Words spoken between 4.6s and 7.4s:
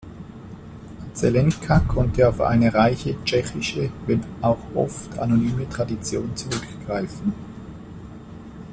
oft anonyme Tradition zurückgreifen.